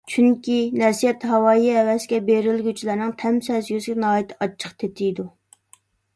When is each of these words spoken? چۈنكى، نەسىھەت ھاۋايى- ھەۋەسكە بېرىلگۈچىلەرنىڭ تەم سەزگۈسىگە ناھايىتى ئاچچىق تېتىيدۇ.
چۈنكى، 0.11 0.55
نەسىھەت 0.81 1.25
ھاۋايى- 1.31 1.75
ھەۋەسكە 1.79 2.21
بېرىلگۈچىلەرنىڭ 2.31 3.13
تەم 3.25 3.39
سەزگۈسىگە 3.49 4.03
ناھايىتى 4.07 4.41
ئاچچىق 4.47 4.77
تېتىيدۇ. 4.83 5.29